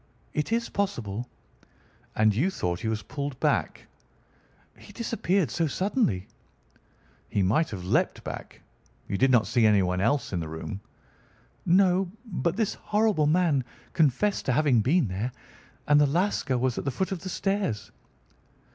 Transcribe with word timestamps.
"It 0.33 0.51
is 0.51 0.67
possible." 0.67 1.29
"And 2.15 2.33
you 2.33 2.49
thought 2.49 2.79
he 2.79 2.87
was 2.87 3.03
pulled 3.03 3.39
back?" 3.39 3.85
"He 4.75 4.91
disappeared 4.91 5.51
so 5.51 5.67
suddenly." 5.67 6.27
"He 7.29 7.43
might 7.43 7.69
have 7.69 7.85
leaped 7.85 8.23
back. 8.23 8.61
You 9.07 9.15
did 9.19 9.29
not 9.29 9.45
see 9.45 9.63
anyone 9.67 10.01
else 10.01 10.33
in 10.33 10.39
the 10.39 10.47
room?" 10.49 10.81
"No, 11.67 12.09
but 12.25 12.55
this 12.55 12.73
horrible 12.73 13.27
man 13.27 13.63
confessed 13.93 14.45
to 14.47 14.53
having 14.53 14.81
been 14.81 15.07
there, 15.07 15.31
and 15.87 16.01
the 16.01 16.07
Lascar 16.07 16.57
was 16.57 16.79
at 16.79 16.85
the 16.85 16.89
foot 16.89 17.11
of 17.11 17.19
the 17.21 17.29
stairs." 17.29 17.91